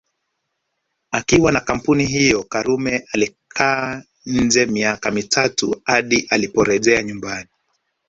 Akiwa 1.11 1.51
na 1.51 1.59
kampuni 1.59 2.05
hiyo 2.05 2.43
Karume 2.43 3.07
alikaa 3.13 4.01
nje 4.25 4.65
miaka 4.65 5.11
mitatu 5.11 5.81
hadi 5.83 6.27
aliporejea 6.29 7.03
nyumbani 7.03 7.49